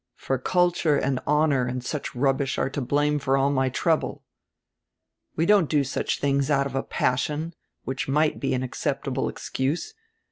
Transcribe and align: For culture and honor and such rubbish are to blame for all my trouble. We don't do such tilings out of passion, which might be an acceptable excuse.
For 0.15 0.39
culture 0.39 0.97
and 0.97 1.19
honor 1.27 1.67
and 1.67 1.85
such 1.85 2.15
rubbish 2.15 2.57
are 2.57 2.71
to 2.71 2.81
blame 2.81 3.19
for 3.19 3.37
all 3.37 3.51
my 3.51 3.69
trouble. 3.69 4.23
We 5.35 5.45
don't 5.45 5.69
do 5.69 5.83
such 5.83 6.19
tilings 6.19 6.49
out 6.49 6.65
of 6.65 6.89
passion, 6.89 7.53
which 7.83 8.07
might 8.07 8.39
be 8.39 8.55
an 8.55 8.63
acceptable 8.63 9.29
excuse. 9.29 9.93